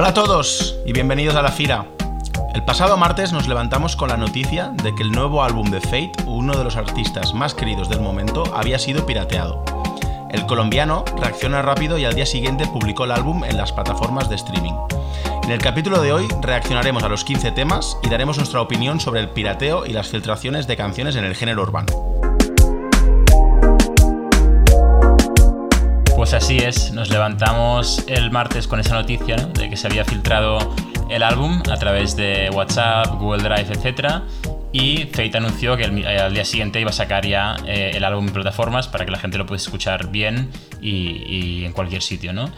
[0.00, 1.84] Hola a todos y bienvenidos a la Fira.
[2.54, 6.12] El pasado martes nos levantamos con la noticia de que el nuevo álbum de Fate,
[6.24, 9.62] uno de los artistas más queridos del momento, había sido pirateado.
[10.30, 14.36] El colombiano reacciona rápido y al día siguiente publicó el álbum en las plataformas de
[14.36, 14.72] streaming.
[15.42, 19.20] En el capítulo de hoy reaccionaremos a los 15 temas y daremos nuestra opinión sobre
[19.20, 22.09] el pirateo y las filtraciones de canciones en el género urbano.
[26.20, 30.58] Pues así es, nos levantamos el martes con esa noticia de que se había filtrado
[31.08, 34.20] el álbum a través de WhatsApp, Google Drive, etc.
[34.70, 38.34] Y Fate anunció que al día siguiente iba a sacar ya eh, el álbum en
[38.34, 40.50] plataformas para que la gente lo pueda escuchar bien
[40.82, 42.34] y, en cualquier sitio.
[42.34, 42.50] ¿no?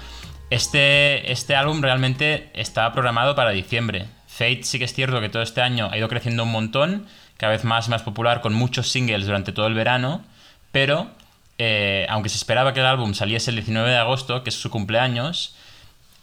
[0.51, 4.07] Este, este álbum realmente estaba programado para diciembre.
[4.27, 7.53] Fate sí que es cierto que todo este año ha ido creciendo un montón, cada
[7.53, 10.25] vez más más popular, con muchos singles durante todo el verano,
[10.73, 11.13] pero
[11.59, 14.71] eh, aunque se esperaba que el álbum saliese el 19 de agosto, que es su
[14.71, 15.55] cumpleaños,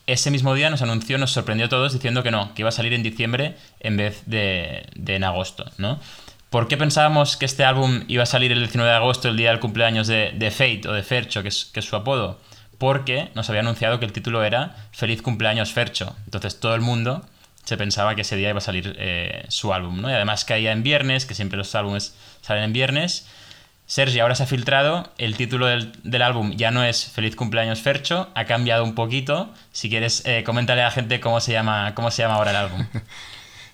[0.08, 2.72] ese mismo día nos anunció, nos sorprendió a todos diciendo que no, que iba a
[2.72, 6.00] salir en diciembre en vez de, en agosto, ¿no?
[6.50, 9.52] ¿Por qué pensábamos que este álbum iba a salir el 19 de agosto, el día
[9.52, 12.40] del cumpleaños de, Fate o de Fercho, que es, que es su apodo?
[12.80, 16.16] Porque nos había anunciado que el título era Feliz cumpleaños Fercho.
[16.26, 17.24] Entonces todo el mundo
[17.66, 20.10] se pensaba que ese día iba a salir eh, su álbum, ¿no?
[20.10, 23.28] Y además caía en viernes, que siempre los álbumes salen en viernes,
[23.90, 28.30] Sergi, ahora se ha filtrado, el título del, álbum ya no es Feliz cumpleaños Fercho,
[28.36, 29.50] ha cambiado un poquito.
[29.72, 32.58] Si quieres, eh, coméntale a la gente cómo se llama, cómo se llama ahora el
[32.58, 32.86] álbum.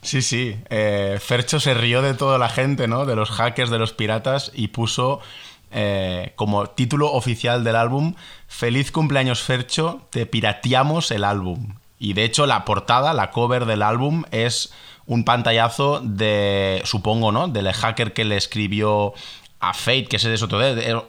[0.02, 0.56] Sí, sí.
[0.70, 3.08] Eh, Fercho se rió de toda la gente, ¿no?
[3.08, 5.20] De los hackers, de los piratas, y puso
[5.72, 8.14] eh, como título oficial del álbum
[8.48, 11.74] Feliz cumpleaños Fercho, te pirateamos el álbum.
[11.98, 14.72] Y de hecho, la portada, la cover del álbum es
[15.08, 17.48] un pantallazo de, supongo, ¿no?
[17.48, 19.14] Del hacker que le escribió
[19.70, 20.60] a Fate, que ese es otro,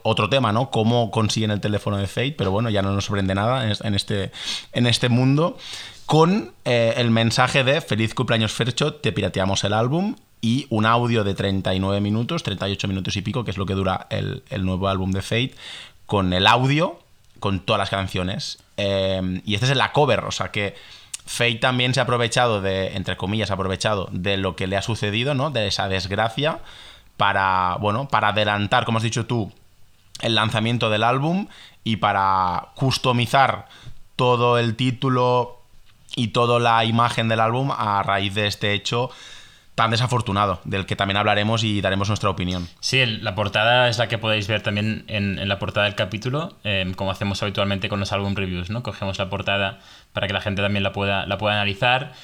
[0.03, 0.71] otro tema, ¿no?
[0.71, 4.33] Cómo consiguen el teléfono de Fate, pero bueno, ya no nos sorprende nada en este,
[4.73, 5.59] este mundo.
[6.07, 11.25] Con eh, el mensaje de Feliz cumpleaños Fercho, te pirateamos el álbum y un audio
[11.25, 15.11] de 39 minutos, 38 minutos y pico, que es lo que dura el, nuevo álbum
[15.11, 15.55] de Fate,
[16.07, 17.01] con el audio,
[17.41, 18.59] con todas las canciones.
[18.77, 20.77] Eh, y este es la cover, o sea que
[21.27, 24.83] Fate también se ha aprovechado de, entre comillas, ha aprovechado de lo que le ha
[24.83, 25.51] sucedido, ¿no?
[25.51, 26.61] De esa desgracia
[27.17, 29.53] para, bueno, para adelantar, como has dicho tú,
[30.21, 31.49] el lanzamiento del álbum
[31.85, 33.67] y para customizar
[34.17, 35.61] todo el título
[36.15, 39.11] y toda la imagen del álbum a raíz de este hecho
[39.77, 42.67] tan desafortunado, del que también hablaremos y daremos nuestra opinión.
[42.81, 46.95] Sí, la portada es la que podéis ver también en, la portada del capítulo, em,
[46.95, 48.83] como hacemos habitualmente con los álbum reviews, ¿no?
[48.83, 49.79] Cogemos la portada
[50.15, 52.15] para que la gente también la pueda, la pueda analizar.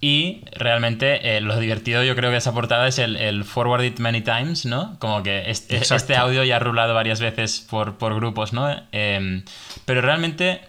[0.00, 3.98] Y realmente eh, lo divertido yo creo que esa portada es el, el forward it
[3.98, 4.96] many times, ¿no?
[5.00, 8.70] Como que este, este audio ya ha rulado varias veces por, grupos, ¿no?
[8.92, 9.44] Em,
[9.86, 10.60] pero realmente,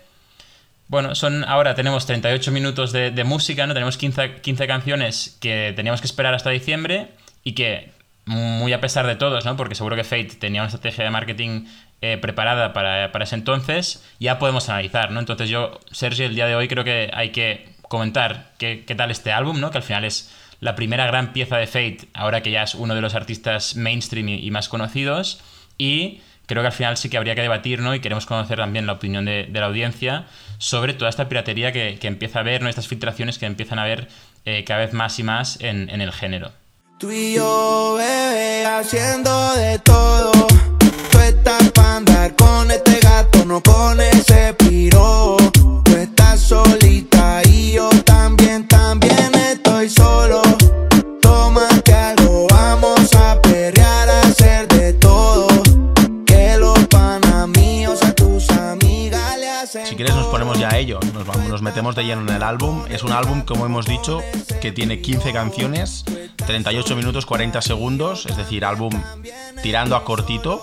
[0.88, 3.76] bueno, son ahora tenemos 38 minutos de, música, ¿no?
[3.76, 7.10] Tenemos 15, 15, canciones que teníamos que esperar hasta diciembre
[7.44, 7.92] y que,
[8.26, 9.56] muy a pesar de todos, ¿no?
[9.56, 11.66] Porque seguro que Fate tenía una estrategia de marketing
[12.02, 15.20] eh, preparada para, para, ese entonces, ya podemos analizar, ¿no?
[15.20, 19.34] Entonces yo, Sergio, el día de hoy creo que hay que comentar qué, tal este
[19.34, 19.72] álbum, ¿no?
[19.72, 22.96] Que al final es la primera gran pieza de Fate, ahora que ya es uno
[22.96, 25.42] de los artistas mainstream y, más conocidos.
[25.78, 27.94] Y creo que al final sí que habría que debatir, ¿no?
[27.96, 30.28] Y queremos conocer también la opinión de, la audiencia
[30.60, 32.70] sobre toda esta piratería que, empieza a ver, ¿no?
[32.70, 34.08] Estas filtraciones que empiezan a ver
[34.46, 36.52] eh, cada vez más y más en, el género.
[37.00, 40.32] Tú y yo, bebé, haciendo de todo.
[41.12, 45.39] Tú estás para andar con este gato, no con ese piro.
[61.80, 62.84] Metemos de lleno en el álbum.
[62.90, 64.22] Es un álbum, como hemos dicho,
[64.60, 66.04] que tiene 15 canciones,
[66.46, 68.92] 38 minutos 40 segundos, es decir, álbum
[69.64, 70.62] tirando a cortito.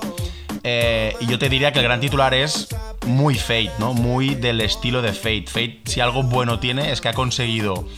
[0.62, 2.68] Eh, y yo te diría que el gran titular es
[3.06, 3.94] muy Fate, ¿no?
[3.94, 5.46] Muy del estilo de Fate.
[5.46, 7.88] Fate, si algo bueno tiene, es que ha conseguido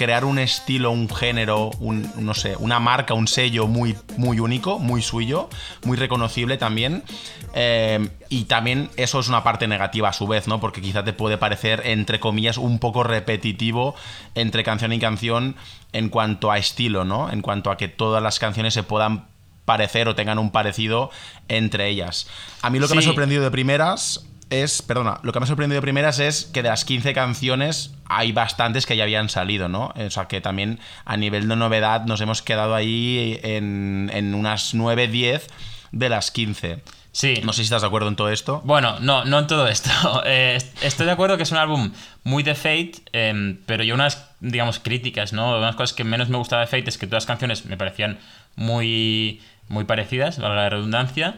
[0.00, 4.78] crear un estilo, un género, un, no sé, una marca, un sello muy, muy único,
[4.78, 5.50] muy suyo,
[5.84, 7.02] muy reconocible también.
[7.52, 10.58] Eh, y también eso es una parte negativa a su vez, ¿no?
[10.58, 13.94] Porque quizá te puede parecer, entre comillas, un poco repetitivo
[14.34, 15.56] entre canción y canción
[15.92, 17.30] en cuanto a estilo, ¿no?
[17.30, 19.26] En cuanto a que todas las canciones se puedan
[19.66, 21.10] parecer o tengan un parecido
[21.48, 22.26] entre ellas.
[22.62, 25.46] A mí lo que me ha sorprendido de primeras es, perdona, lo que me ha
[25.46, 29.68] sorprendido de primeras es que de las 15 canciones hay bastantes que ya habían salido,
[29.68, 29.94] ¿no?
[29.94, 34.74] O sea que también a nivel de novedad nos hemos quedado ahí en, en unas
[34.74, 35.46] 9, 10
[35.92, 36.82] de las 15.
[37.12, 37.40] Sí.
[37.44, 38.62] No sé si estás de acuerdo en todo esto.
[38.64, 39.90] Bueno, no, no en todo esto.
[40.24, 41.92] Eh, estoy de acuerdo que es un álbum
[42.24, 45.56] muy de Fate, em, pero yo unas, digamos, críticas, ¿no?
[45.56, 48.18] Unas cosas que menos me gustaba de Fate es que todas las canciones me parecían
[48.56, 51.36] muy, muy parecidas, valga la redundancia,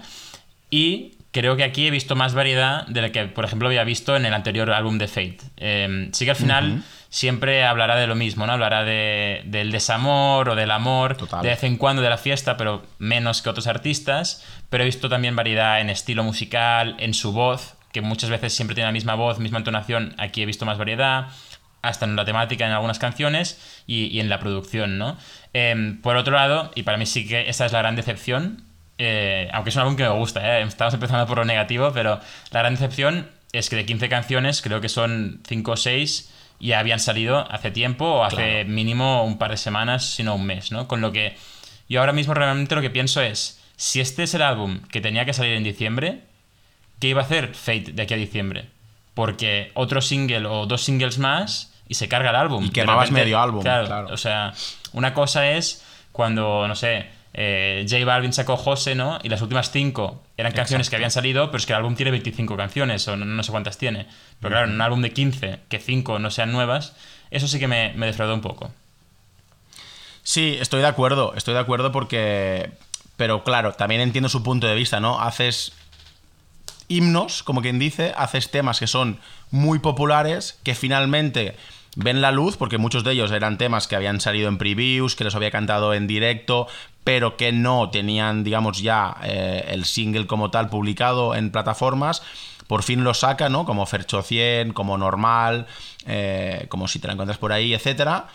[0.70, 4.14] y creo que aquí he visto más variedad de la que, por ejemplo, había visto
[4.16, 5.38] en el anterior álbum de Fate.
[5.56, 8.52] Em, sí que al final siempre hablará de lo mismo, ¿no?
[8.52, 12.86] Hablará de, del desamor o del amor, de vez en cuando de la fiesta, pero
[12.98, 14.46] menos que otros artistas.
[14.68, 18.74] Pero he visto también variedad en estilo musical, en su voz, que muchas veces siempre
[18.74, 20.14] tiene la misma voz, misma entonación.
[20.18, 21.28] Aquí he visto más variedad,
[21.80, 25.16] hasta en la temática en algunas canciones y, en la producción, ¿no?
[25.54, 28.64] Em, por otro lado, y para mí sí que esa es la gran decepción,
[28.98, 30.62] eh, aunque es un álbum que me gusta, ¿eh?
[30.62, 34.80] estamos empezando por lo negativo, pero la gran decepción es que de 15 canciones creo
[34.80, 36.30] que son 5 o 6
[36.62, 40.70] ya habían salido hace tiempo o hace mínimo un par de semanas, sino un mes,
[40.70, 40.86] ¿no?
[40.86, 41.36] Con lo que
[41.88, 45.24] yo ahora mismo realmente lo que pienso es, si este es el álbum que tenía
[45.24, 46.20] que salir en diciembre,
[47.00, 48.66] ¿qué iba a hacer Fate de aquí a diciembre?
[49.14, 52.66] Porque otro single o dos singles más y se carga el álbum.
[52.66, 54.08] Y quemabas medio álbum, claro.
[54.12, 54.54] O sea,
[54.92, 59.18] una cosa es cuando, no sé, eh, J Balvin sacó José, ¿no?
[59.22, 62.10] Y las últimas cinco eran canciones que habían salido, pero es que el álbum tiene
[62.10, 64.06] 25 canciones, o no, sé cuántas tiene.
[64.40, 66.94] Pero claro, en un álbum de 15, que 5 no sean nuevas,
[67.30, 68.70] eso sí que me, me defraudó un poco.
[70.22, 72.70] Sí, estoy de acuerdo, estoy de acuerdo porque...
[73.16, 75.20] Pero claro, también entiendo su punto de vista, ¿no?
[75.20, 75.72] Haces
[76.88, 79.20] himnos, como quien dice, haces temas que son
[79.50, 81.56] muy populares, que finalmente
[81.96, 85.24] ven la luz, porque muchos de ellos eran temas que habían salido en previews, que
[85.24, 86.68] los había cantado en directo,
[87.04, 92.22] pero que no tenían, digamos, ya eh, el single como tal publicado en plataformas.
[92.66, 93.64] Por fin lo saca, ¿no?
[93.64, 95.66] Como Fercho 100, como Normal,
[96.06, 98.28] eh, como si te la encuentras por ahí, etcétera.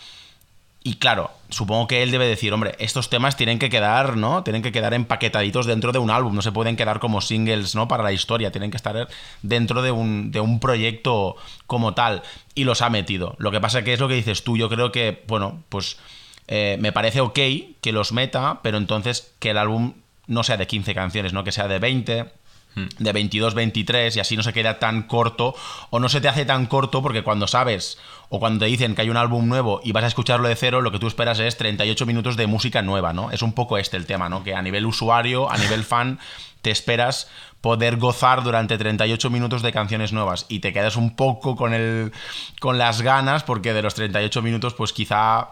[0.84, 4.44] Y claro, supongo que él debe decir, hombre, estos temas tienen que quedar, ¿no?
[4.44, 7.90] Tienen que quedar empaquetaditos dentro de un álbum, no se pueden quedar como singles, ¿no?
[7.90, 9.10] Para la historia, tienen que estar
[9.42, 11.36] dentro de un, de un proyecto
[11.66, 12.22] como tal.
[12.56, 13.36] Y los ha metido.
[13.38, 15.98] Lo que pasa que es lo que dices tú, yo creo que, bueno, pues
[16.48, 17.40] eh, me parece ok
[17.82, 19.94] que los meta, pero entonces que el álbum
[20.28, 21.44] no sea de 15 canciones, ¿no?
[21.44, 22.32] Que sea de 20
[22.78, 22.90] Hmm.
[23.00, 25.56] de 22, 23 y así no se queda tan corto
[25.90, 27.98] o no se te hace tan corto porque cuando sabes
[28.30, 30.82] o cuando te dicen que hay un álbum nuevo y vas a escucharlo de cero,
[30.82, 33.32] lo que tú esperas es 38 minutos de música nueva, ¿no?
[33.32, 34.44] Es un poco este el tema, ¿no?
[34.44, 36.20] Que a nivel usuario, a nivel fan,
[36.62, 41.56] te esperas poder gozar durante 38 minutos de canciones nuevas y te quedas un poco
[41.56, 42.12] con el
[42.60, 45.50] con las ganas porque de los 38 minutos pues quizá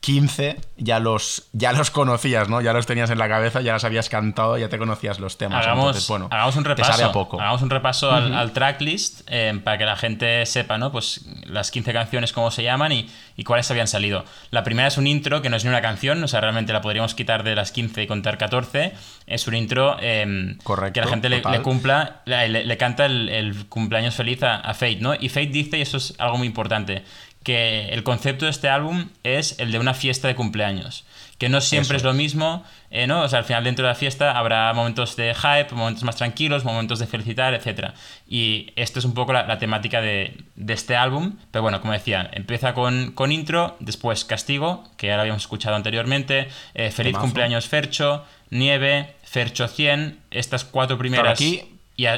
[0.00, 2.60] 15 ya los, ya los conocías, ¿no?
[2.60, 5.64] Ya los tenías en la cabeza, ya los habías cantado, ya te conocías los temas.
[5.64, 7.40] Hagamos, bueno, hagamos un repaso, poco.
[7.40, 10.92] Hagamos un repaso al, tracklist eh, para que la gente sepa, ¿no?
[10.92, 13.08] Pues las 15 canciones, cómo se llaman y,
[13.44, 14.24] cuáles habían salido.
[14.50, 16.82] La primera es un intro, que no es ni una canción, o sea, realmente la
[16.82, 18.92] podríamos quitar de las 15 y contar 14.
[19.26, 20.56] Es un intro eh,
[20.92, 25.14] que la gente le, cumpla, le, canta el, cumpleaños feliz a, a Fate, ¿no?
[25.14, 27.02] Y Fate dice, y eso es algo muy importante,
[27.46, 31.04] que el concepto de este álbum es el de una fiesta de cumpleaños.
[31.38, 33.22] Que no siempre es lo mismo, eh, ¿no?
[33.22, 36.64] O sea, al final dentro de la fiesta habrá momentos de hype, momentos más tranquilos,
[36.64, 37.92] momentos de felicitar, etc.
[38.26, 41.36] Y esto es un poco la, temática de, este álbum.
[41.52, 45.76] Pero bueno, como decía, empieza con, con intro, después Castigo, que ya lo habíamos escuchado
[45.76, 51.34] anteriormente, eh, Feliz cumpleaños Fercho, Nieve, Fercho 100, estas cuatro primeras...
[51.34, 51.62] aquí,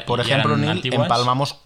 [0.07, 1.59] por ejemplo, empalmamos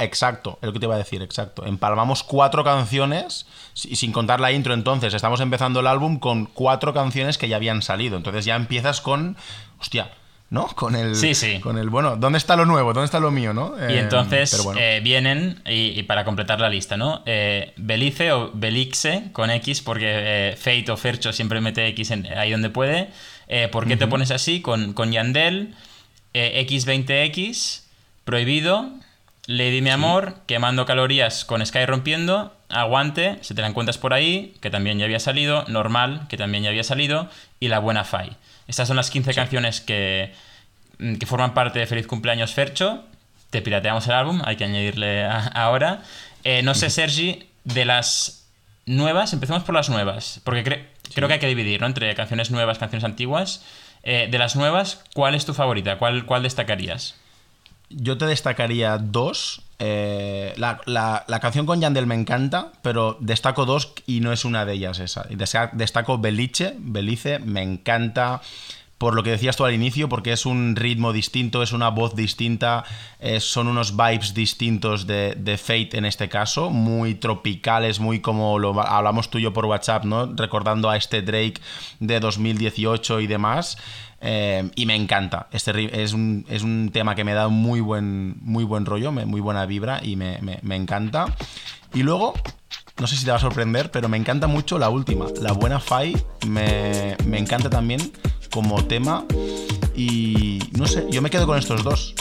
[0.00, 1.64] exacto, es lo que te iba a decir, exacto.
[1.64, 3.46] Empalmamos cuatro canciones,
[3.84, 7.56] y sin contar la intro entonces, estamos empezando el álbum con cuatro canciones que ya
[7.56, 8.16] habían salido.
[8.16, 9.36] Entonces ya empiezas con,
[9.78, 10.10] hostia,
[10.48, 10.66] ¿no?
[10.68, 11.60] Con el, sí, sí.
[11.60, 12.92] Con el, bueno, ¿dónde está lo nuevo?
[12.92, 13.74] ¿Dónde está lo mío, no?
[13.88, 17.22] y eh, entonces eh, vienen, y, para completar la lista, ¿no?
[17.26, 22.70] Eh, Belice o Belixe con X, porque Fate o Fercho siempre mete X ahí donde
[22.70, 23.10] puede.
[23.70, 24.60] ¿Por qué te pones así?
[24.60, 25.74] Con, con Yandel,
[26.34, 27.82] X20X,
[28.24, 28.90] Prohibido,
[29.46, 34.56] Lady Mi Amor, Quemando Calorías con Sky Rompiendo, Aguante, si te la encuentras por ahí,
[34.60, 37.28] que también ya había salido, Normal, que también ya había salido,
[37.60, 38.36] y La Buena Fai.
[38.66, 40.34] Estas son las 15 canciones que,
[40.98, 43.04] mm, que, forman parte de Feliz Cumpleaños Fercho.
[43.50, 46.02] Te pirateamos el álbum, hay que añadirle ahora.
[46.42, 48.48] Eh, no sé, Sergi, de las
[48.84, 51.86] nuevas, empecemos por las nuevas, porque creo que hay que dividir ¿no?
[51.86, 53.64] entre canciones nuevas, canciones antiguas.
[54.02, 55.98] Eh, de las nuevas, ¿cuál es tu favorita?
[55.98, 57.16] ¿Cuál, cuál destacarías?
[57.88, 59.62] Yo te destacaría dos.
[59.78, 64.74] Eh, la, canción con Yandel me encanta, pero destaco dos y no es una de
[64.74, 65.26] ellas esa.
[65.72, 68.42] Destaco Beliche, Belice, me encanta.
[68.98, 72.16] Por lo que decías tú al inicio, porque es un ritmo distinto, es una voz
[72.16, 72.84] distinta,
[73.40, 78.80] son unos vibes distintos de, de, Fate en este caso, muy tropicales, muy como lo
[78.80, 80.26] hablamos tú y yo por WhatsApp, ¿no?
[80.34, 81.60] Recordando a este Drake
[82.00, 83.76] de 2018 y demás.
[84.20, 85.48] Eh, y me encanta.
[85.52, 89.40] Este es un, es un, tema que me da muy buen, muy buen rollo, muy
[89.40, 91.26] buena vibra y me, me, me encanta.
[91.92, 92.34] Y luego,
[92.98, 95.26] no sé si te va a sorprender, pero me encanta mucho la última.
[95.40, 98.00] La buena Fai me, me encanta también
[98.56, 99.22] como tema.
[99.94, 102.14] Y no sé, yo me quedo con estos dos.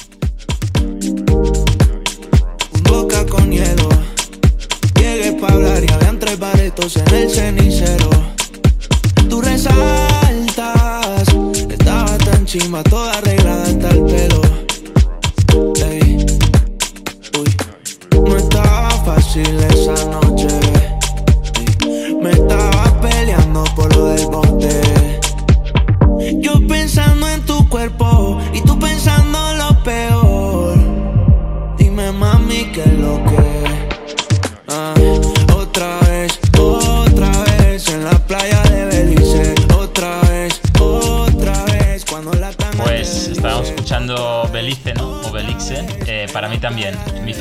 [2.83, 3.87] Boca con hielo.
[4.99, 8.09] Llegué para hablar y habían tres baretos en el cenicero.
[9.29, 11.25] Tú resaltas,
[11.69, 14.41] estaba tan chima, toda arreglada hasta el pelo.
[15.89, 16.25] Ey.
[17.39, 17.55] Uy,
[18.11, 20.49] no estaba fácil esa noche.
[22.21, 24.29] Me estaba peleando por lo del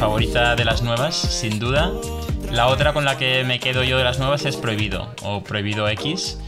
[0.05, 1.91] favorita de las nuevas, sin duda.
[2.53, 5.89] La otra con la que me quedo yo de las nuevas es Prohibido o Prohibido
[5.89, 6.39] X,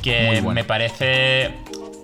[0.00, 1.50] que me parece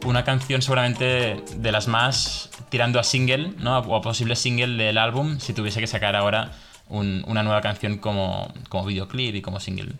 [0.04, 3.78] una canción seguramente de las más tirando a single, ¿no?
[3.78, 6.50] O a posible single del álbum, si tuviese que sacar ahora
[6.88, 9.92] una nueva canción como, como videoclip y como single.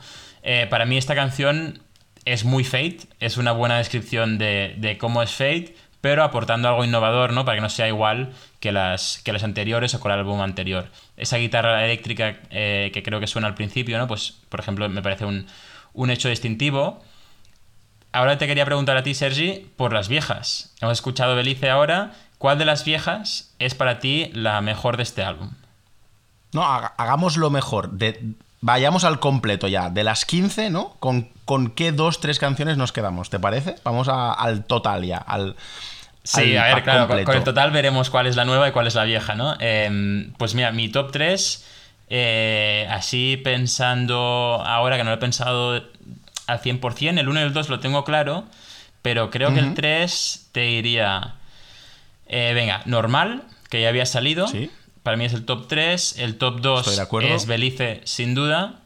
[0.43, 1.83] Eh, para mí esta canción
[2.25, 7.33] es muy Fate, es una buena descripción de, cómo es Fate, pero aportando algo innovador,
[7.33, 7.45] ¿no?
[7.45, 10.87] Para que no sea igual que las, que las anteriores o con el álbum anterior.
[11.17, 14.07] Esa guitarra eléctrica eh, que creo que suena al principio, ¿no?
[14.07, 15.49] Pues, por ejemplo, me parece un,
[15.95, 17.03] un hecho distintivo
[18.13, 20.73] ahora te quería preguntar a ti, Sergi, por las viejas.
[20.81, 22.13] Hemos escuchado Belice ahora.
[22.39, 25.51] ¿Cuál de las viejas es para ti la mejor de este álbum?
[26.53, 27.91] No, hagamos lo mejor.
[28.61, 29.91] Vayamos al completo ya.
[29.91, 30.95] De las 15, ¿no?
[31.01, 33.29] ¿Con, con qué dos, tres canciones nos quedamos?
[33.29, 33.75] ¿Te parece?
[33.83, 35.19] Vamos al total ya.
[35.19, 35.57] Al,
[36.27, 37.07] sí, a ver, claro.
[37.25, 39.57] Con, el total veremos cuál es la nueva y cuál es la vieja, ¿no?
[39.61, 41.65] Em, pues mira, mi top 3.
[42.09, 45.83] Eh, así pensando ahora que no lo he pensado
[46.47, 47.19] al 100%.
[47.19, 48.45] El 1 y el 2 lo tengo claro,
[49.03, 51.35] pero creo que el 3 te diría,
[52.27, 54.49] eh, venga, normal, que ya había salido.
[55.03, 56.19] Para mí es el top 3.
[56.19, 58.81] El top 2 es Belice, sin duda.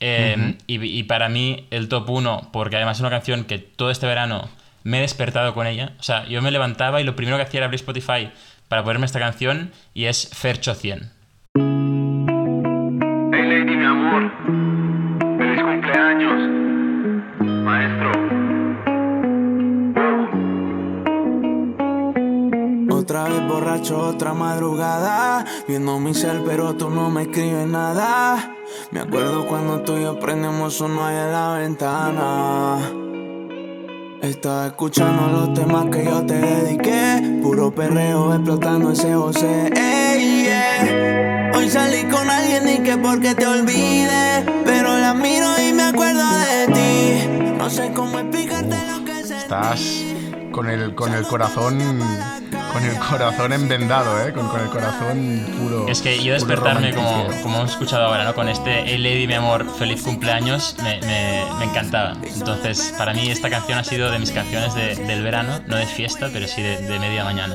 [0.00, 4.06] Em, y, para mí el top 1, porque además es una canción que todo este
[4.06, 4.50] verano
[4.84, 5.94] me he despertado con ella.
[5.98, 8.30] O sea, yo me levantaba y lo primero que hacía era abrir Spotify
[8.68, 11.10] para ponerme esta canción y es Fercho 100.
[11.56, 11.62] Hey
[13.32, 14.30] lady, mi amor.
[15.38, 16.50] Feliz cumpleaños.
[17.64, 18.12] Maestro.
[22.90, 25.44] Otra vez borracho, otra madrugada.
[25.66, 28.54] Viendo mi cel, pero tú no me escribes nada.
[28.90, 33.03] Me acuerdo cuando tú y yo prendemos uno ahí en la ventana.
[34.24, 37.40] Estaba escuchando los temas que yo te dediqué.
[37.42, 39.70] Puro perreo explotando ese José.
[41.54, 44.46] Hoy salí con alguien y que porque te olvide.
[44.64, 47.54] Pero la miro y me acuerdo de ti.
[47.58, 50.04] No sé cómo explicarte lo que Estás
[50.52, 51.78] con el, con el corazón
[52.74, 54.32] con el corazón envendado, ¿eh?
[54.32, 55.86] Con, el corazón puro.
[55.86, 58.34] Es que yo despertarme, como, como hemos escuchado ahora, ¿no?
[58.34, 62.16] Con este Hey Lady, mi amor, feliz cumpleaños, me, me, encantaba.
[62.22, 66.30] Entonces, para mí esta canción ha sido de mis canciones del verano, no de fiesta,
[66.32, 67.54] pero sí de, de media mañana.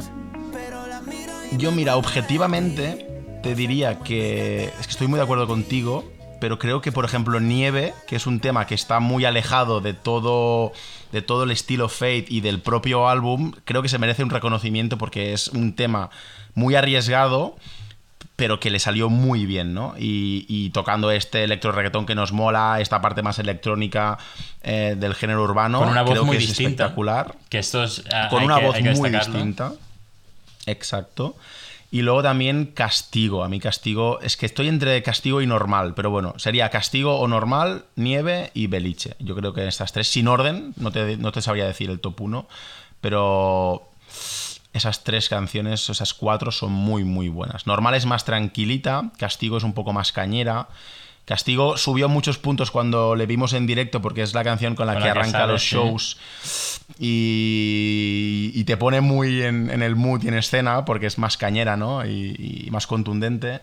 [1.51, 3.05] Yo, mira, objetivamente
[3.43, 4.71] te diría que.
[4.79, 6.05] Es que estoy muy de acuerdo contigo
[6.39, 9.93] pero creo que, por ejemplo, Nieve, que es un tema que está muy alejado de
[9.93, 10.71] todo,
[11.11, 14.97] de todo el estilo Fate y del propio álbum, creo que se merece un reconocimiento
[14.97, 16.09] porque es un tema
[16.53, 17.55] muy arriesgado,
[18.35, 19.95] pero que le salió muy bien, ¿no?
[19.97, 24.17] Y, tocando este electro reggaetón que nos mola, esta parte más electrónica
[24.63, 27.35] eh, del género urbano, con una voz muy es distinta, espectacular.
[27.49, 29.73] Que esto es, ah, con una voz muy distinta.
[30.65, 31.35] Exacto.
[31.91, 33.43] Y luego también castigo.
[33.43, 37.27] A mí castigo es que estoy entre castigo y normal, pero bueno, sería castigo o
[37.27, 39.15] normal, nieve y beliche.
[39.19, 42.21] Yo creo que estas tres, sin orden, no te, no te sabría decir el top
[42.21, 42.47] 1,
[43.01, 43.89] pero
[44.73, 47.65] esas tres canciones, esas cuatro son muy, muy buenas.
[47.65, 50.67] Normal es más tranquilita, castigo es un poco más cañera.
[51.29, 54.97] Castigo subió muchos puntos cuando le vimos en directo porque es la canción con la
[54.97, 56.17] que arranca los shows
[56.97, 62.03] y, te pone muy en, el mood y en escena porque es más cañera, ¿no?
[62.03, 63.61] Y, más contundente.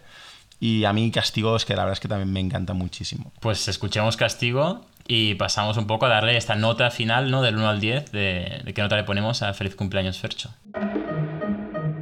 [0.61, 3.33] Y a mí Castigo es que la verdad es que también me encanta muchísimo.
[3.41, 7.43] Pues escuchemos Castigo, y pasamos un poco a darle esta nota final, ¿no?
[7.43, 10.51] Del 1 al 10, de, de qué nota le ponemos a Feliz Cumpleaños Fercho.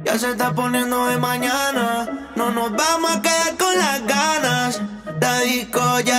[0.05, 4.14] Ya se está poniendo de mañana, no nos vamos a quedar con las ganas.
[5.55, 6.14] La disco ya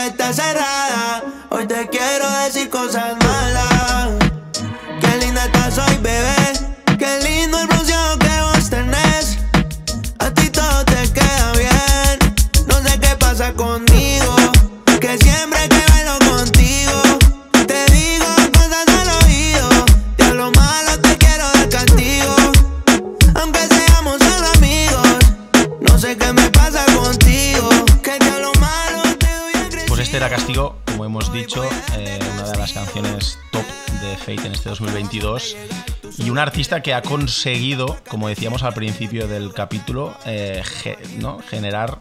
[35.21, 35.57] 2022.
[36.19, 40.63] Y un artista que ha conseguido, como decíamos al principio del capítulo, eh,
[41.19, 41.39] ¿no?
[41.41, 42.01] generar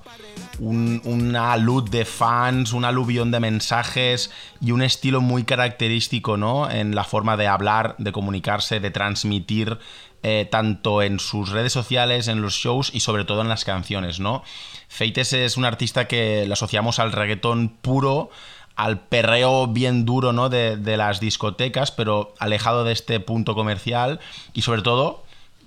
[0.60, 4.32] un- una luz de fans, un aluvión de mensajes
[4.62, 6.70] y un estilo muy característico ¿no?
[6.70, 9.80] en la forma de hablar, de comunicarse, de transmitir,
[10.24, 14.20] eh, tanto en sus redes sociales, en los shows y sobre todo en las canciones.
[14.20, 14.44] ¿no?
[14.88, 18.30] Feites es un artista que lo asociamos al reggaetón puro,
[18.76, 20.50] al perreo bien duro ¿no?
[20.50, 24.20] de, de las discotecas, pero alejado de este punto comercial
[24.54, 25.24] y sobre todo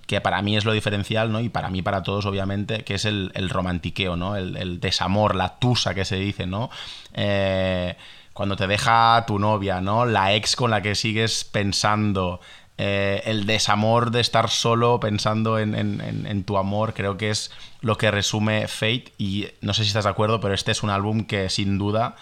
[0.07, 1.41] que para mí es lo diferencial, ¿no?
[1.41, 4.37] Y para mí, para todos, obviamente, que es el, el romantiqueo, ¿no?
[4.37, 6.71] El, el desamor, la tusa que se dice, ¿no?
[7.13, 7.95] Eh,
[8.33, 10.07] cuando te deja tu novia, ¿no?
[10.07, 12.41] La ex con la que sigues pensando.
[12.79, 17.29] eh, el desamor de estar solo pensando en, en- en- en tu amor, creo que
[17.31, 17.51] es
[17.81, 19.13] lo que resume Fate.
[19.19, 22.15] Y no sé si estás de acuerdo, pero este es un álbum que sin duda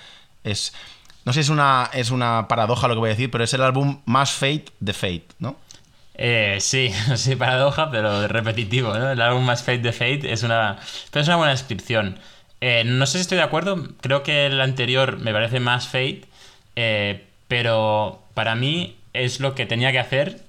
[0.46, 0.72] es.
[1.24, 3.52] No sé si es una, es una paradoja lo que voy a decir, pero es
[3.52, 5.56] el álbum más Fate de Fate, ¿no?
[6.14, 9.10] Eh, sí, sí, paradoja, pero repetitivo, ¿no?
[9.10, 10.78] El álbum más Fate de Fate es una,
[11.10, 12.18] pero es una buena descripción.
[12.60, 16.22] Eh, no sé si estoy de acuerdo, creo que el anterior me parece más Fate,
[16.76, 20.42] eh, pero para mí es lo que tenía que hacer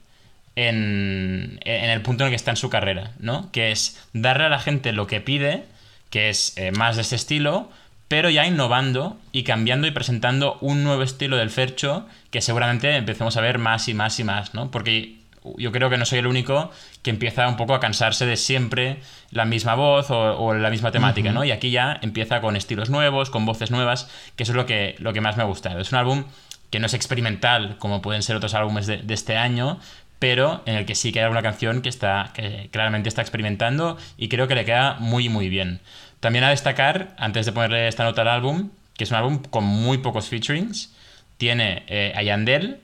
[0.55, 3.51] en, en el punto en el que está en su carrera, ¿no?
[3.51, 5.65] Que es darle a la gente lo que pide,
[6.09, 7.69] que es eh, más de ese estilo,
[8.07, 13.35] pero ya innovando y cambiando y presentando un nuevo estilo del Fercho que seguramente empecemos
[13.37, 14.71] a ver más y más y más, ¿no?
[14.71, 15.17] Porque
[15.57, 18.99] yo creo que no soy el único que empieza un poco a cansarse de siempre
[19.31, 21.43] la misma voz o, o la misma temática, ¿no?
[21.43, 24.95] Y aquí ya empieza con estilos nuevos, con voces nuevas, que eso es lo que,
[24.99, 25.79] lo que más me ha gustado.
[25.79, 26.25] Es un álbum
[26.69, 29.79] que no es experimental como pueden ser otros álbumes de, de este año,
[30.19, 33.97] pero en el que sí que hay alguna canción que está que claramente está experimentando
[34.17, 35.79] y creo que le queda muy muy bien.
[36.19, 39.63] También a destacar, antes de ponerle esta nota al álbum, que es un álbum con
[39.63, 40.93] muy pocos featurings.
[41.37, 42.77] Tiene eh, a Yandel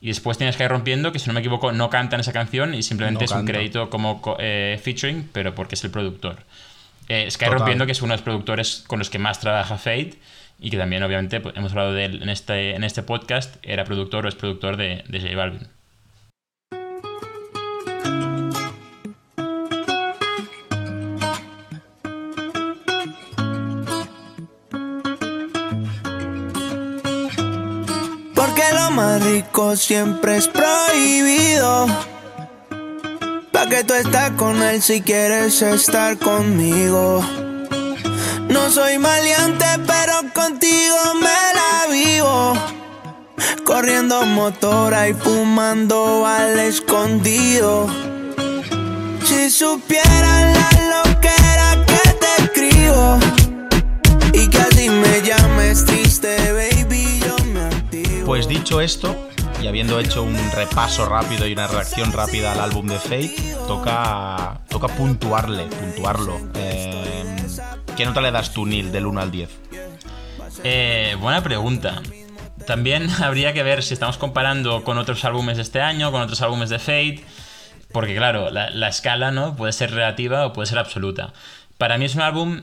[0.00, 2.72] y después tiene Sky Rompiendo, que si no me equivoco no canta en esa canción
[2.74, 6.44] y simplemente No es un crédito como co- eh, featuring, pero porque es el productor.
[7.08, 7.58] Eh, Sky Total.
[7.58, 10.14] Rompiendo, que es uno de los productores con los que más trabaja Fate
[10.58, 13.84] y que también obviamente pues, hemos hablado de él en este, en este podcast, era
[13.84, 15.66] productor o es productor de, de J Balvin.
[28.50, 31.86] Porque lo más rico siempre es prohibido.
[33.52, 37.24] Pa' que tú estás con él si quieres estar conmigo.
[38.48, 42.54] No soy maleante, pero contigo me la vivo.
[43.64, 47.86] Corriendo motora y fumando al escondido.
[49.26, 53.16] Si supieran la loquera que te escribo.
[54.32, 56.09] Y que así me llames triste,
[58.60, 59.16] dicho esto,
[59.62, 63.34] y habiendo hecho un repaso rápido y una reacción rápida al álbum de Fate,
[63.66, 66.38] toca, toca puntuarle, puntuarlo.
[66.56, 67.36] Eh,
[67.96, 69.48] ¿Qué nota le das tú, Neil, del 1 al 10?
[70.62, 72.02] Eh, buena pregunta.
[72.66, 76.42] También habría que ver si estamos comparando con otros álbumes de este año, con otros
[76.42, 77.24] álbumes de Fate,
[77.92, 79.56] porque claro, la, la escala ¿no?
[79.56, 81.32] puede ser relativa o puede ser absoluta.
[81.78, 82.60] Para mí es un álbum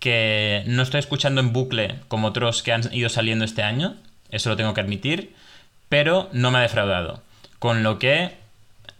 [0.00, 3.94] que no estoy escuchando en bucle como otros que han ido saliendo este año,
[4.30, 5.34] eso lo tengo que admitir,
[5.88, 7.22] pero no me ha defraudado.
[7.58, 8.32] Con lo que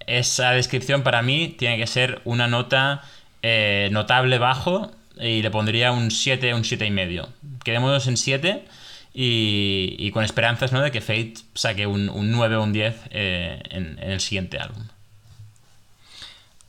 [0.06, 3.02] esa descripción para mí tiene que ser una nota
[3.42, 7.28] eh, notable bajo y le pondría un 7, un 7 y medio.
[7.64, 8.64] Quedémonos en 7
[9.14, 10.82] y, con esperanzas ¿no?
[10.82, 14.84] de que Fate saque un, un 9 o un 10 eh, en el siguiente álbum.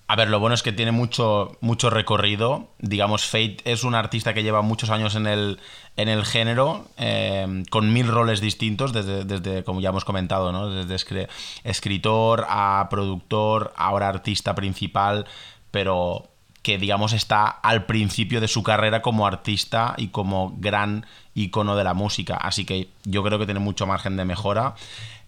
[0.10, 2.70] A ver, lo bueno es que tiene mucho, mucho recorrido.
[2.80, 5.60] Digamos, Fate es un artista que lleva muchos años en el,
[5.98, 10.70] en el género, eh, con mil roles distintos, desde, desde, como ya hemos comentado, ¿no?
[10.70, 11.28] Desde escri-
[11.65, 15.26] escritor a productor, ahora artista principal,
[15.72, 16.30] pero
[16.62, 21.84] que digamos está al principio de su carrera como artista y como gran icono de
[21.84, 22.36] la música.
[22.36, 24.76] Así que yo creo que tiene mucho margen de mejora.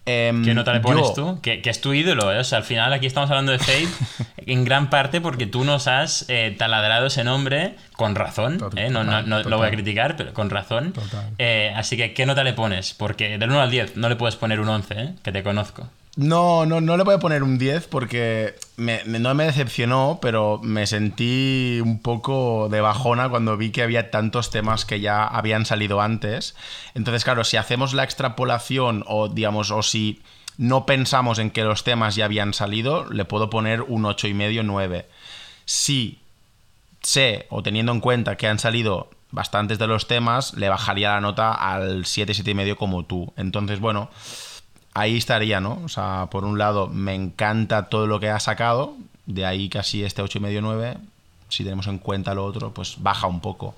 [0.06, 1.40] Em, ¿Qué nota le pones yo- tú?
[1.42, 2.38] Que, que es tu ídolo, ¿eh?
[2.38, 3.88] O sea, al final aquí estamos hablando de Fate
[4.38, 8.90] en gran parte porque tú nos has eh, taladrado ese nombre con razón, Total, ¿eh?
[8.90, 10.94] No, no, no lo voy a criticar, pero con razón.
[11.38, 12.94] Eh, así que, ¿qué nota le pones?
[12.94, 15.14] Porque del 1 al 10 no le puedes poner un 11, ¿eh?
[15.22, 15.88] Que te conozco.
[16.16, 20.86] No, no, no le voy a poner un 10 porque no me decepcionó, pero me
[20.86, 26.00] sentí un poco de bajona cuando vi que había tantos temas que ya habían salido
[26.00, 26.56] antes.
[26.94, 30.20] Entonces, claro, si hacemos la extrapolación o digamos, o si
[30.58, 35.06] no pensamos en que los temas ya habían salido, le puedo poner un 8,5, 9.
[35.64, 36.18] Si
[37.02, 41.20] sé, o teniendo en cuenta que han salido bastantes de los temas, le bajaría la
[41.20, 43.32] nota al 7, 7,5 como tú.
[43.36, 44.10] Entonces, bueno,
[44.94, 45.80] ahí estaría, ¿no?
[45.84, 50.04] O sea, por un lado, me encanta todo lo que ha sacado, de ahí casi
[50.04, 50.96] este 8,5, 9.
[51.48, 53.74] Si tenemos en cuenta lo otro, pues baja un poco.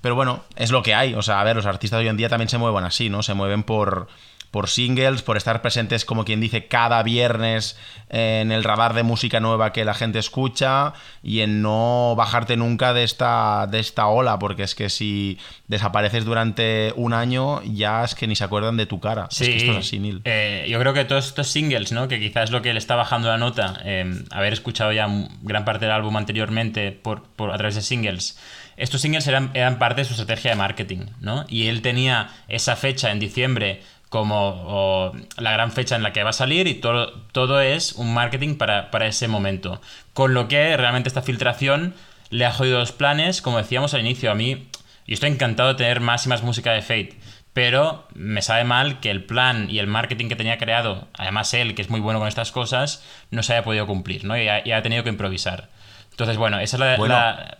[0.00, 1.14] Pero bueno, es lo que hay.
[1.14, 3.22] O sea, a ver, los artistas hoy en día también se mueven así, ¿no?
[3.22, 4.08] Se mueven por,
[4.50, 7.76] por singles, por estar presentes, como quien dice, cada viernes
[8.08, 12.94] en el radar de música nueva que la gente escucha y en no bajarte nunca
[12.94, 18.14] de esta, de esta ola, porque es que si desapareces durante un año, ya es
[18.14, 19.26] que ni se acuerdan de tu cara.
[19.30, 20.20] Sí, Es que esto es así, Neil.
[20.24, 22.06] eh, yo creo que todos estos singles, ¿no?
[22.08, 25.08] Que quizás es lo que le está bajando la nota, eh, haber escuchado ya
[25.42, 28.38] gran parte del álbum anteriormente por, por- a través de singles.
[28.76, 31.44] Estos singles eran, eran parte de su estrategia de marketing, ¿no?
[31.48, 36.30] Y él tenía esa fecha en diciembre como la gran fecha en la que va
[36.30, 39.80] a salir y todo, todo es un marketing para, para ese momento.
[40.14, 41.94] Con lo que realmente esta filtración
[42.30, 44.66] le ha jodido los planes, como decíamos al inicio, a mí
[45.06, 47.16] yo estoy encantado de tener más y más música de Fate,
[47.52, 51.74] pero me sabe mal que el plan y el marketing que tenía creado, además él,
[51.74, 54.36] que es muy bueno con estas cosas, no se haya podido cumplir, ¿no?
[54.40, 55.68] Y ha, y ha tenido que improvisar.
[56.10, 57.14] Entonces, bueno, esa es la, Bueno.
[57.14, 57.58] la-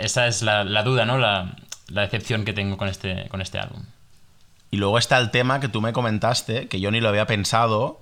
[0.00, 1.18] esa es la, la duda, ¿no?
[1.18, 1.54] La,
[1.88, 3.82] la decepción que tengo con este, con este álbum.
[4.70, 8.00] Y luego está el tema que tú me comentaste, que yo ni lo había pensado,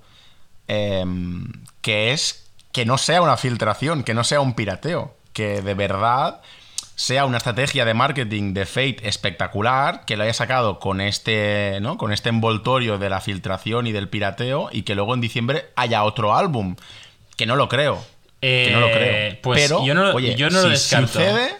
[0.67, 1.51] em,
[1.81, 6.41] que es que no sea una filtración, que no sea un pirateo, que de verdad
[6.95, 11.97] sea una estrategia de marketing de Fate espectacular, que lo haya sacado con este, ¿no?
[11.97, 16.03] con este envoltorio de la filtración y del pirateo, y que luego en diciembre haya
[16.03, 16.75] otro álbum.
[17.35, 18.03] Que no lo creo.
[18.41, 19.41] que no lo Eh, creo.
[19.41, 21.07] pues Pero, yo no- oye, yo no lo si descarto.
[21.07, 21.55] sucede,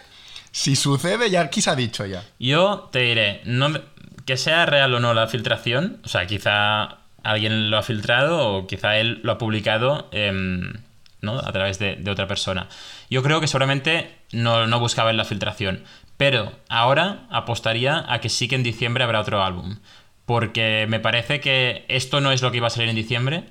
[0.52, 2.22] si sucede, ya aquí se ha dicho ya.
[2.38, 3.82] Yo te diré, no, me-
[4.28, 8.66] que sea real o no la filtración, o sea, quizá alguien lo ha filtrado o
[8.66, 10.74] quizá él lo ha publicado em,
[11.22, 11.38] ¿no?
[11.38, 12.68] a través de, otra persona.
[13.08, 15.82] Yo creo que seguramente no, no buscaba en la filtración,
[16.18, 19.78] pero ahora apostaría a que sí que en diciembre habrá otro álbum,
[20.26, 23.44] porque me parece que esto no es lo que iba a salir en diciembre,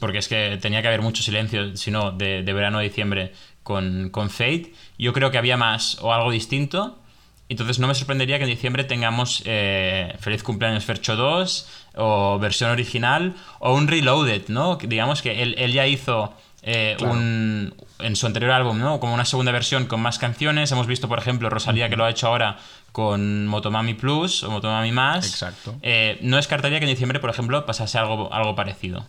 [0.00, 3.32] porque es que tenía que haber mucho silencio, si no, de, de verano a diciembre
[3.62, 4.74] con, con Fate.
[4.98, 7.01] Yo creo que había más o algo distinto.
[7.48, 12.70] Entonces no me sorprendería que en diciembre tengamos eh, Feliz Cumpleaños Fercho 2 o versión
[12.70, 14.76] original o un Reloaded, ¿no?
[14.76, 17.14] Digamos que él, él ya hizo eh, Claro.
[17.14, 19.00] un, en su anterior álbum, ¿no?
[19.00, 20.70] Como una segunda versión con más canciones.
[20.72, 22.56] Hemos visto, por ejemplo, Rosalía que lo ha hecho ahora
[22.92, 25.26] con Motomami Plus o Motomami Más.
[25.28, 25.74] Exacto.
[25.82, 29.06] Eh, no descartaría que en diciembre, por ejemplo, pasase algo, algo parecido.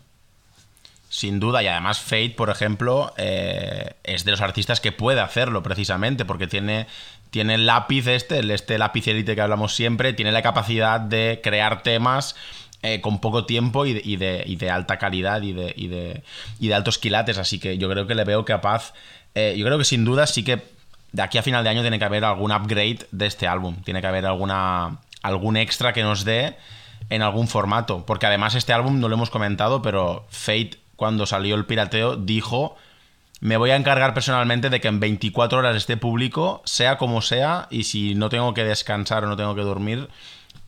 [1.10, 5.62] Sin duda, y además Fate, por ejemplo, eh, es de los artistas que puede hacerlo
[5.62, 6.88] precisamente, porque tiene,
[7.34, 11.82] tiene el lápiz este, este lápiz elite que hablamos siempre, tiene la capacidad de crear
[11.82, 12.36] temas
[12.84, 17.89] eh, con poco tiempo y de, alta calidad y de altos quilates, así que yo
[17.89, 18.93] creo que le veo capaz,
[19.34, 20.62] eh, yo creo que sin duda sí que
[21.12, 24.00] de aquí a final de año tiene que haber algún upgrade de este álbum, tiene
[24.00, 26.56] que haber alguna, algún extra que nos dé
[27.10, 28.06] en algún formato.
[28.06, 32.78] Porque además este álbum no lo hemos comentado, pero Fate, cuando salió el pirateo, dijo.
[33.43, 37.67] Me voy a encargar personalmente de que en 24 horas esté público, sea como sea,
[37.69, 40.08] y si no tengo que descansar o no tengo que dormir,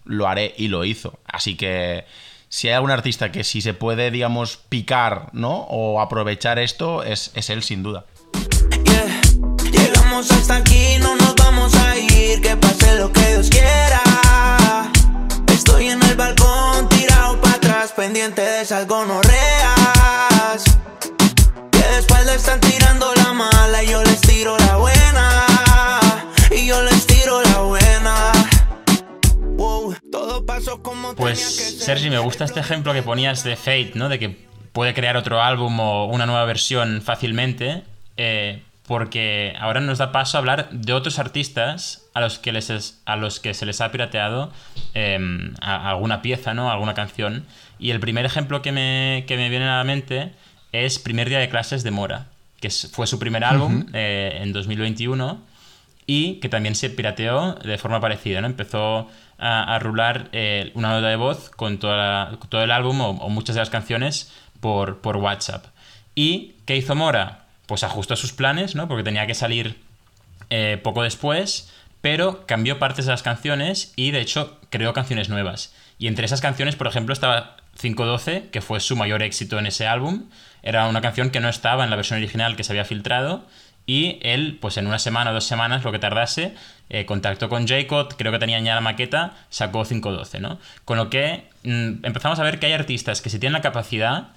[0.04, 1.18] lo haré y lo hizo.
[1.26, 2.04] Así que
[2.50, 5.52] si hay algún artista que si se puede, digamos, picar, ¿no?
[5.70, 8.08] O aprovechar esto, es, es él sin duda.
[8.84, 9.22] Yeah.
[9.72, 14.92] Llegamos hasta aquí, no nos vamos a ir, que pase lo que Dios quiera.
[15.48, 18.86] Estoy en el balcón, tirado para atrás, pendiente de esas.
[31.86, 34.10] Sergi, me gusta este ejemplo que ponías de Fate, ¿no?
[34.10, 34.38] De que
[34.74, 37.84] puede crear otro álbum o una nueva versión fácilmente,
[38.18, 42.70] eh, porque ahora nos da paso a hablar de otros artistas a los que, les
[42.70, 44.52] es- a los que se les ha pirateado
[44.94, 45.20] eh,
[45.62, 46.72] a- alguna pieza, ¿no?
[46.72, 47.46] Alguna canción.
[47.80, 50.32] Y el primer ejemplo que me, que me viene a la mente
[50.72, 52.26] es Primer día de clases de Mora,
[52.62, 55.40] que fue su primer álbum eh, en 2021
[56.08, 58.48] y que también se pirateó de forma parecida, ¿no?
[58.48, 63.56] Empezó a, rular eh, una nota de voz con toda todo el álbum o, muchas
[63.56, 65.66] de las canciones por, por WhatsApp.
[66.16, 67.46] ¿Y qué hizo Mora?
[67.66, 68.88] Pues ajustó sus planes, ¿no?
[68.88, 69.78] Porque tenía que salir
[70.50, 71.72] eh, poco después,
[72.02, 75.74] pero cambió partes de las canciones y de hecho creó canciones nuevas.
[75.98, 79.88] Y entre esas canciones, por ejemplo, estaba 512, que fue su mayor éxito en ese
[79.88, 80.26] álbum.
[80.62, 83.46] Era una canción que no estaba en la versión original que se había filtrado
[83.86, 86.56] y él, pues en una semana o dos semanas, lo que tardase,
[86.90, 90.60] eh, contactó con Jacob, creo que tenían ya la maqueta, sacó 512, ¿no?
[90.86, 94.30] Con lo que mm, empezamos a ver que hay artistas que si tienen la capacidad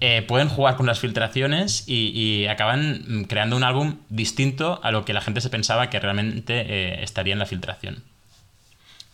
[0.00, 5.06] eh, pueden jugar con las filtraciones y, acaban mm, creando un álbum distinto a lo
[5.06, 8.02] que la gente se pensaba que realmente eh, estaría en la filtración.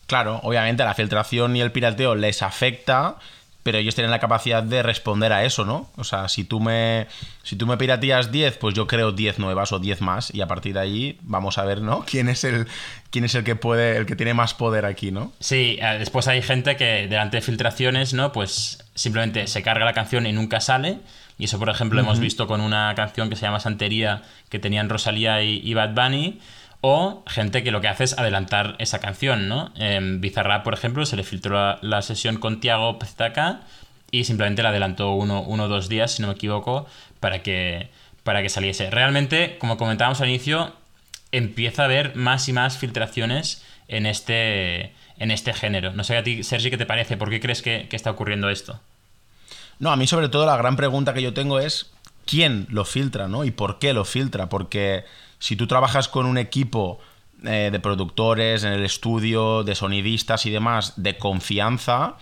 [0.06, 3.16] Claro, obviamente la filtración y el pirateo les afecta,
[3.62, 5.90] pero ellos tienen la capacidad de responder a eso, ¿no?
[5.96, 7.06] O sea, si tú me,
[7.42, 10.46] si tú me piratías 10, pues yo creo 10 nuevas o 10 más y a
[10.46, 12.04] partir de ahí vamos a ver, ¿no?
[12.06, 12.66] ¿Quién es el,
[13.10, 15.32] quién es el que puede, el que tiene más poder aquí, ¿no?
[15.40, 18.32] Sí, eh, después hay gente que delante de filtraciones, ¿no?
[18.32, 20.98] Pues simplemente se carga la canción y nunca sale.
[21.38, 24.88] Y eso, por ejemplo, hemos visto con una canción que se llama Santería que tenían
[24.88, 26.40] Rosalía y, Bad Bunny.
[26.84, 29.72] O gente que lo que hace es adelantar esa canción, ¿no?
[29.76, 33.60] En Bizarrap, por ejemplo, se le filtró la, sesión con Tiago PZK
[34.10, 36.86] y simplemente la adelantó uno o dos días, si no me equivoco,
[37.20, 37.88] para que,
[38.24, 38.90] para que saliese.
[38.90, 40.74] Realmente, como comentábamos al inicio,
[41.30, 45.92] empieza a haber más y más filtraciones en este, en este género.
[45.92, 48.80] No sé a ti, Sergi, qué te parece, ¿por qué crees que, está ocurriendo esto?
[49.78, 51.92] No, a mí sobre todo la gran pregunta que yo tengo es
[52.26, 53.44] quién lo filtra, ¿no?
[53.44, 54.48] Y por qué lo filtra.
[54.48, 55.04] Porque
[55.42, 57.00] si tú trabajas con un equipo
[57.42, 62.14] eh, de productores en el estudio, de sonidistas y demás, de confianza,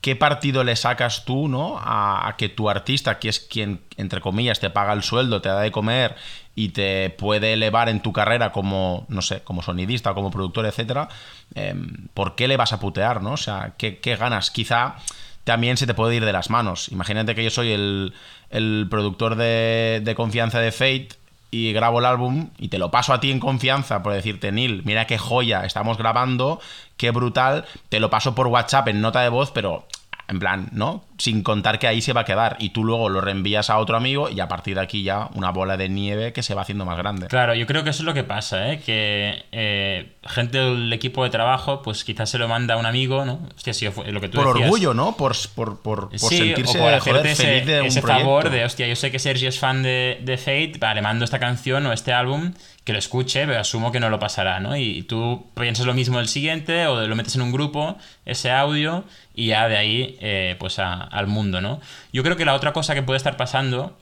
[0.00, 1.76] ¿qué partido le sacas tú, ¿no?
[1.78, 5.60] A, que tu artista, que es quien, entre comillas, te paga el sueldo, te da
[5.60, 6.16] de comer
[6.54, 11.10] y te puede elevar en tu carrera como, no sé, como sonidista, como productor, etcétera,
[11.54, 13.32] em, ¿por qué le vas a putear, no?
[13.32, 14.50] O sea, ¿qué, ganas?
[14.50, 14.96] Quizá
[15.44, 16.88] también se te puede ir de las manos.
[16.88, 21.17] Imagínate que yo soy el, productor de, de, confianza de Fate
[21.50, 24.82] y grabo el álbum y te lo paso a ti en confianza por decirte, Neil,
[24.84, 26.60] mira qué joya, estamos grabando,
[26.96, 29.86] qué brutal, te lo paso por WhatsApp en nota de voz, pero
[30.28, 31.04] en plan, ¿no?
[31.18, 33.96] Sin contar que ahí se va a quedar y tú luego lo reenvías a otro
[33.96, 36.84] amigo y a partir de aquí ya una bola de nieve que se va haciendo
[36.84, 37.26] más grande.
[37.26, 38.80] Claro, yo creo que eso es lo que pasa, ¿eh?
[38.84, 43.24] Que eh, gente del equipo de trabajo, pues quizás se lo manda a un amigo,
[43.24, 43.40] ¿no?
[43.56, 45.16] Hostia, si lo que tú Por orgullo, ¿no?
[45.16, 49.10] Por, por, por, por sentirse o feliz de un ese favor de, hostia, yo sé
[49.10, 52.52] que Sergio es fan de, de Fate, vale, le mando esta canción o este álbum
[52.88, 54.74] que lo escuche, pero asumo que no lo pasará, ¿no?
[54.74, 59.04] Y tú piensas lo mismo el siguiente o lo metes en un grupo, ese audio,
[59.34, 60.78] y ya de ahí, eh, pues
[61.10, 61.80] al mundo, ¿no?
[62.12, 63.98] Yo creo que la otra cosa que puede estar pasando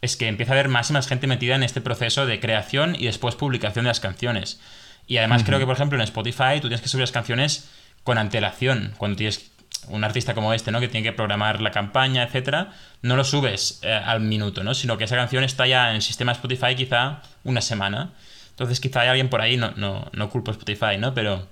[0.00, 2.94] es que empieza a haber más y más gente metida en este proceso de creación
[2.98, 4.60] y después publicación de las canciones.
[5.06, 7.68] Y además creo que, por ejemplo, en Spotify tú tienes que subir las canciones
[8.04, 8.94] con antelación.
[8.98, 9.50] Cuando tienes
[9.88, 10.80] un artista como este, ¿no?
[10.80, 14.74] Que tiene que programar la campaña, etcétera, no lo subes eh, al minuto, ¿no?
[14.74, 18.10] Sino que esa canción está ya en el sistema Spotify quizá una semana.
[18.50, 21.14] Entonces quizá hay alguien por ahí, no, no, no culpo Spotify, ¿no?
[21.14, 21.46] Pero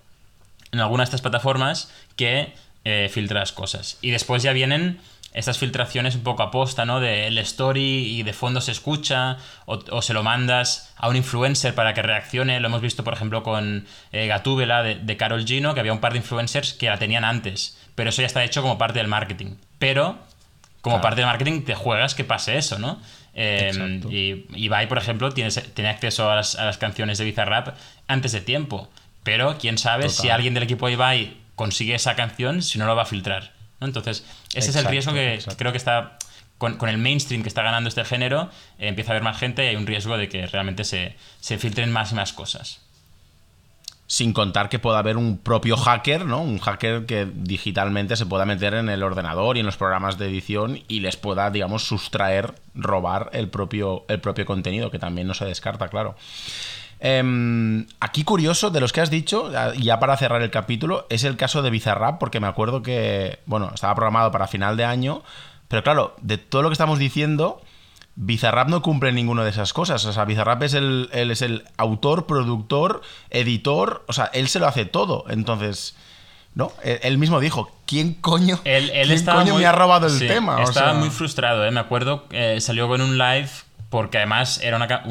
[0.73, 2.53] en alguna de estas plataformas que
[2.89, 3.99] eh, filtra las cosas.
[4.01, 5.01] Y después ya vienen
[5.33, 7.01] estas filtraciones un poco aposta, ¿no?
[7.01, 11.75] De el story y de fondo se escucha, o, se lo mandas a un influencer
[11.75, 12.61] para que reaccione.
[12.61, 16.13] Lo hemos visto, por ejemplo, con eh, Gatúbela de, Carol Gino, que había un par
[16.13, 17.77] de influencers que la tenían antes.
[17.97, 19.57] Pero eso ya está hecho como parte del marketing.
[19.81, 20.17] Pero,
[20.81, 23.03] como parte del marketing, te juegas que pase eso, ¿no?
[23.35, 28.43] Eh, y Ibai, por ejemplo, tiene, tiene acceso a las, canciones de Bizarrap antes de
[28.43, 28.89] tiempo.
[29.25, 32.95] Pero quién sabe si alguien del equipo de Ibai consigue esa canción, si no lo
[32.95, 33.53] va a filtrar.
[33.81, 36.19] Entonces, ese es el riesgo que creo que está
[36.59, 39.69] con, el mainstream que está ganando este género, eh, empieza a haber más gente y
[39.69, 42.81] hay un riesgo de que realmente se, se, filtren más y más cosas.
[44.09, 46.41] Sin contar que pueda haber un propio hacker, ¿no?
[46.41, 50.27] Un hacker que digitalmente se pueda meter en el ordenador y en los programas de
[50.27, 55.35] edición y les pueda, digamos, sustraer, robar el propio, el propio contenido, que también no
[55.35, 56.17] se descarta, claro.
[56.99, 61.37] Em, aquí curioso de los que has dicho, ya para cerrar el capítulo, es el
[61.37, 65.23] caso de Bizarrap, porque me acuerdo que, bueno, estaba programado para final de año,
[65.69, 67.61] pero claro, de todo lo que estamos diciendo,
[68.15, 70.05] Bizarrap no cumple ninguna de esas cosas.
[70.07, 74.05] O sea, Bizarrap es el, él es el autor, productor, editor.
[74.09, 75.27] O sea, él se lo hace todo.
[75.29, 75.95] Entonces,
[76.55, 76.73] ¿no?
[76.83, 78.91] Él, mismo dijo, ¿quién coño, él,
[79.59, 80.63] me ha robado el tema?
[80.63, 81.71] estaba muy frustrado, ¿eh?
[81.71, 83.51] Me acuerdo, eh, salió con un live
[83.91, 85.03] porque además era una,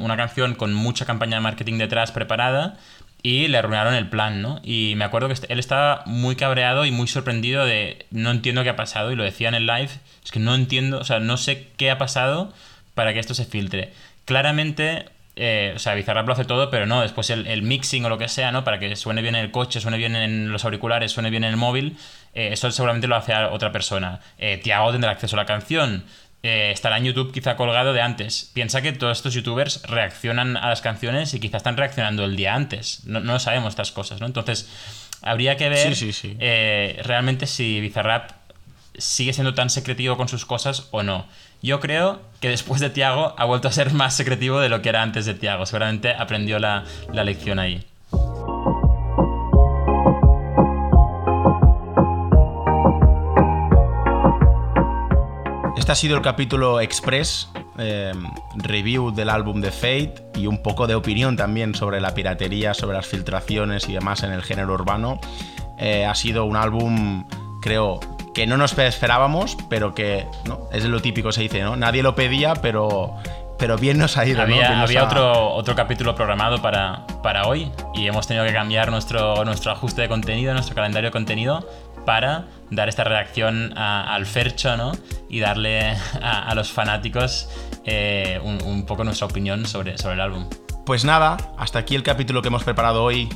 [0.00, 2.76] una canción con mucha campaña de marketing detrás preparada
[3.22, 4.60] y le arruinaron el plan, ¿no?
[4.62, 8.70] Y me acuerdo que él estaba muy cabreado y muy sorprendido de no entiendo qué
[8.70, 9.90] ha pasado y lo decía en el live,
[10.24, 12.52] es que no entiendo, o sea, no sé qué ha pasado,
[12.96, 13.92] para que esto se filtre.
[14.24, 18.16] Claramente, eh, o sea, Bizarrap lo hace todo, pero no, después el, mixing o lo
[18.16, 18.64] que sea, ¿no?
[18.64, 21.50] Para que suene bien en el coche, suene bien en los auriculares, suene bien en
[21.50, 21.98] el móvil,
[22.34, 24.20] eh, eso seguramente lo hace otra persona.
[24.38, 26.04] Eh, Tiago tendrá acceso a la canción.
[26.42, 28.50] Estará en YouTube quizá colgado de antes.
[28.54, 32.54] Piensa que todos estos youtubers reaccionan a las canciones y quizá están reaccionando el día
[32.54, 33.02] antes.
[33.04, 34.26] No, no sabemos estas cosas, ¿no?
[34.26, 34.68] Entonces,
[35.22, 35.94] habría que ver
[37.04, 38.30] realmente si Bizarrap
[38.98, 41.26] sigue siendo tan secretivo con sus cosas o no.
[41.62, 44.88] Yo creo que después de Tiago ha vuelto a ser más secretivo de lo que
[44.88, 45.66] era antes de Tiago.
[45.66, 47.84] Seguramente aprendió la, lección ahí.
[55.86, 60.88] Este ha sido el capítulo express, em, review del álbum de Fate y un poco
[60.88, 65.20] de opinión también sobre la piratería, sobre las filtraciones y demás en el género urbano.
[65.78, 67.28] Eh, ha sido un álbum,
[67.62, 68.00] creo,
[68.34, 70.68] que no nos esperábamos, pero que ¿no?
[70.72, 71.76] es lo típico se dice, ¿no?
[71.76, 73.14] Nadie lo pedía, pero,
[73.56, 74.42] pero bien nos ha ido.
[74.42, 79.44] Había, había otro, otro capítulo programado para, para hoy y hemos tenido que cambiar nuestro,
[79.44, 81.64] nuestro ajuste de contenido, nuestro calendario de contenido
[82.04, 84.92] para dar esta reacción al Fercho ¿no?
[85.28, 87.48] y darle a, los fanáticos
[87.84, 90.48] eh, un, un, poco nuestra opinión sobre, sobre el álbum.
[90.84, 93.28] Pues nada, hasta aquí el capítulo que hemos preparado hoy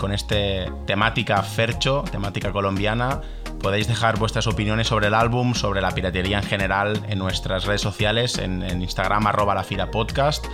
[0.00, 3.20] con este temática Fercho, temática colombiana.
[3.60, 7.82] Podéis dejar vuestras opiniones sobre el álbum, sobre la piratería en general en nuestras redes
[7.82, 10.46] sociales, en, Instagram arroba la fila podcast.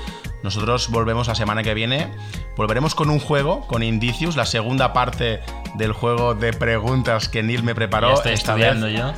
[0.43, 2.13] Nosotros volvemos la semana que viene.
[2.57, 5.41] Volveremos con un juego, con Indicius, la segunda parte
[5.77, 8.15] del juego de preguntas que Neil me preparó.
[8.15, 9.13] estoy estudiando yo.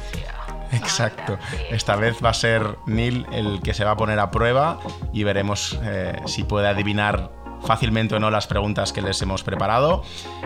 [0.73, 1.39] Exacto.
[1.71, 4.79] Esta vez va a ser Neil el que se va a poner a prueba
[5.13, 7.31] y veremos eh, si puede adivinar
[7.63, 10.03] fácilmente o no las preguntas que les hemos preparado.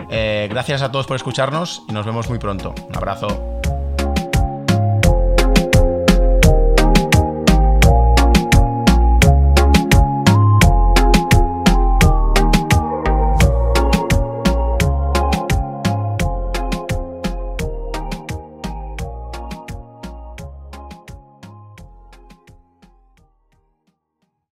[0.09, 2.73] Eh, gracias a todos por escucharnos y nos vemos muy pronto.
[2.87, 3.27] Un abrazo.